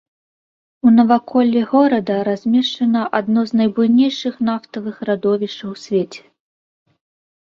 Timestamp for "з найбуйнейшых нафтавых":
3.51-4.95